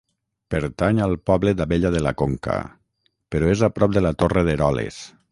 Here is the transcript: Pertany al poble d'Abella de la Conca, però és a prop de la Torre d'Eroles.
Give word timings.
Pertany 0.53 1.01
al 1.07 1.11
poble 1.31 1.51
d'Abella 1.59 1.91
de 1.95 2.01
la 2.05 2.13
Conca, 2.21 2.55
però 3.35 3.51
és 3.57 3.61
a 3.67 3.69
prop 3.77 3.93
de 3.99 4.03
la 4.07 4.13
Torre 4.23 4.45
d'Eroles. 4.49 4.99